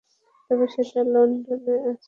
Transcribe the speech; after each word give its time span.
তবে 0.49 0.65
সেটা 0.75 1.01
লন্ডনে 1.13 1.73
আছে। 1.81 1.99